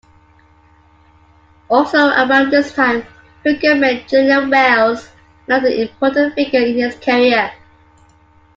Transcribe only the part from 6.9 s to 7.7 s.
career.